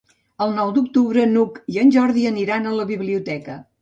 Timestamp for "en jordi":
1.85-2.25